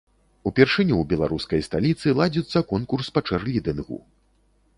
[0.51, 4.03] Упершыню ў беларускай сталіцы ладзіцца конкурс па чэрлідынгу.